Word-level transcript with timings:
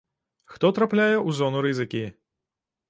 Хто 0.53 0.71
трапляе 0.79 1.15
ў 1.27 1.39
зону 1.41 1.57
рызыкі? 1.67 2.05